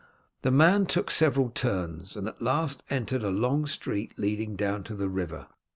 The 0.41 0.49
man 0.49 0.87
took 0.87 1.11
several 1.11 1.51
turns, 1.51 2.15
and 2.15 2.27
at 2.27 2.41
last 2.41 2.81
entered 2.89 3.21
a 3.21 3.29
long 3.29 3.67
street 3.67 4.17
leading 4.17 4.55
down 4.55 4.83
to 4.85 4.95
the 4.95 5.09
river. 5.09 5.45